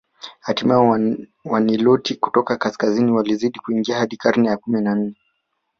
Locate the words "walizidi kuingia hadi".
3.11-4.17